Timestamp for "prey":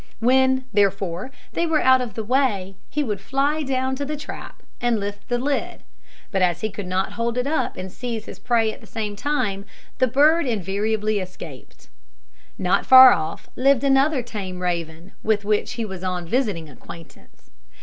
8.39-8.73